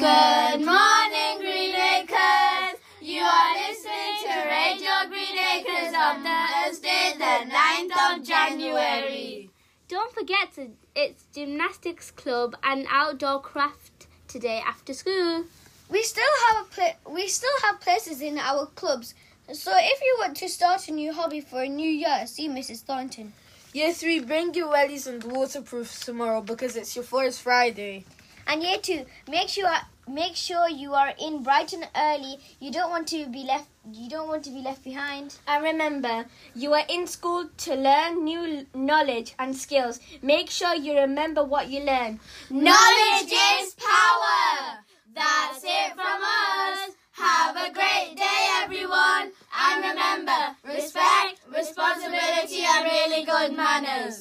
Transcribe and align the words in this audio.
Good 0.00 0.64
morning, 0.64 1.36
Green 1.40 1.74
Acres. 1.74 2.80
You 3.02 3.20
are 3.20 3.54
listening 3.68 4.16
to 4.24 4.48
Radio 4.48 5.10
Green 5.10 5.36
Acres 5.36 5.92
on 5.94 6.24
Thursday, 6.24 7.12
the 7.18 7.50
9th 7.52 8.16
of 8.16 8.26
January. 8.26 9.50
Don't 9.88 10.10
forget 10.14 10.54
to, 10.54 10.68
it's 10.94 11.24
gymnastics 11.34 12.10
club 12.10 12.56
and 12.62 12.86
outdoor 12.88 13.42
craft 13.42 14.06
today 14.26 14.62
after 14.66 14.94
school. 14.94 15.44
We 15.90 16.02
still 16.02 16.34
have 16.48 16.64
a 16.64 16.68
pla- 16.70 17.12
we 17.12 17.28
still 17.28 17.60
have 17.64 17.82
places 17.82 18.22
in 18.22 18.38
our 18.38 18.64
clubs. 18.74 19.14
So 19.52 19.70
if 19.74 20.00
you 20.00 20.16
want 20.18 20.34
to 20.38 20.48
start 20.48 20.88
a 20.88 20.92
new 20.92 21.12
hobby 21.12 21.42
for 21.42 21.60
a 21.64 21.68
new 21.68 21.90
year, 21.90 22.26
see 22.26 22.48
Mrs. 22.48 22.84
Thornton. 22.84 23.34
Year 23.74 23.92
three, 23.92 24.20
bring 24.20 24.54
your 24.54 24.72
wellies 24.72 25.06
and 25.06 25.22
waterproofs 25.22 26.06
tomorrow 26.06 26.40
because 26.40 26.74
it's 26.74 26.96
your 26.96 27.04
first 27.04 27.42
Friday. 27.42 28.06
And 28.50 28.64
year 28.64 28.78
two, 28.78 29.06
make 29.28 29.48
sure 29.48 29.70
make 30.08 30.34
sure 30.34 30.68
you 30.68 30.92
are 30.92 31.12
in 31.20 31.44
bright 31.44 31.72
and 31.72 31.88
early. 31.96 32.40
You 32.58 32.72
don't 32.72 32.90
want 32.90 33.06
to 33.14 33.26
be 33.26 33.44
left 33.44 33.68
you 33.92 34.08
don't 34.10 34.26
want 34.26 34.42
to 34.44 34.50
be 34.50 34.60
left 34.60 34.82
behind. 34.82 35.36
And 35.46 35.62
remember, 35.62 36.26
you 36.56 36.74
are 36.74 36.84
in 36.88 37.06
school 37.06 37.48
to 37.58 37.74
learn 37.76 38.24
new 38.24 38.66
knowledge 38.74 39.34
and 39.38 39.56
skills. 39.56 40.00
Make 40.20 40.50
sure 40.50 40.74
you 40.74 40.98
remember 40.98 41.44
what 41.44 41.68
you 41.68 41.80
learn. 41.84 42.18
Knowledge 42.50 43.32
is 43.32 43.74
power. 43.74 44.82
That's 45.14 45.62
it 45.62 45.92
from 45.94 46.22
us. 46.22 46.90
Have 47.12 47.56
a 47.56 47.72
great 47.72 48.16
day, 48.16 48.48
everyone. 48.62 49.32
And 49.58 49.84
remember, 49.84 50.56
respect, 50.64 51.40
responsibility, 51.54 52.64
and 52.66 52.84
really 52.84 53.24
good 53.24 53.56
manners. 53.56 54.18